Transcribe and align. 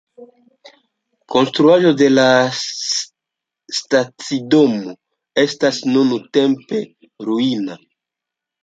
Konstruaĵo 1.35 1.91
de 1.99 2.07
la 2.13 2.25
stacidomo 3.81 4.97
estas 5.47 5.85
nuntempe 5.95 6.87
ruina. 7.31 7.81